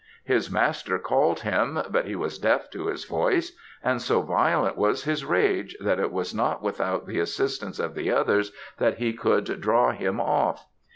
[0.23, 5.03] His master called him, but he was deaf to his voice; and so violent was
[5.03, 9.61] his rage that it was not without the assistance of the others that he could
[9.61, 10.65] draw him off.